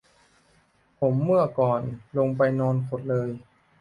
[0.99, 1.81] ผมเมื่อก่อน
[2.17, 3.29] ลงไปนอนขดเลย